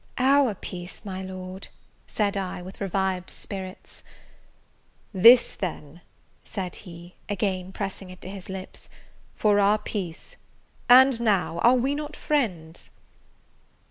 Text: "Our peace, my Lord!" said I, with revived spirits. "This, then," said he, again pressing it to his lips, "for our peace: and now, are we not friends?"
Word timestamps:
"Our 0.17 0.55
peace, 0.55 1.05
my 1.05 1.21
Lord!" 1.21 1.67
said 2.07 2.35
I, 2.35 2.63
with 2.63 2.81
revived 2.81 3.29
spirits. 3.29 4.01
"This, 5.13 5.53
then," 5.53 6.01
said 6.43 6.75
he, 6.77 7.17
again 7.29 7.71
pressing 7.71 8.09
it 8.09 8.19
to 8.23 8.27
his 8.29 8.49
lips, 8.49 8.89
"for 9.35 9.59
our 9.59 9.77
peace: 9.77 10.37
and 10.89 11.21
now, 11.21 11.59
are 11.59 11.75
we 11.75 11.93
not 11.93 12.15
friends?" 12.15 12.89